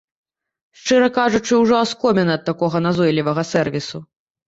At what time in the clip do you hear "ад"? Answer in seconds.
2.41-2.49